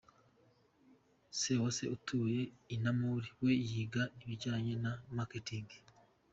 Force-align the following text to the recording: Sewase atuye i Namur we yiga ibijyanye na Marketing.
Sewase 1.39 1.83
atuye 1.95 2.41
i 2.75 2.77
Namur 2.83 3.23
we 3.43 3.53
yiga 3.71 4.03
ibijyanye 4.21 4.73
na 4.83 4.91
Marketing. 5.15 5.67